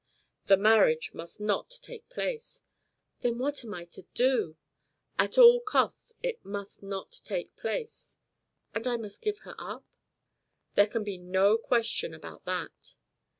[0.47, 2.63] "The marriage must not take place."
[3.19, 4.55] "Then what am I to do?"
[5.19, 8.17] "At all costs it must not take place."
[8.73, 9.85] "And I must give her up?"
[10.73, 12.95] "There can be no question about that."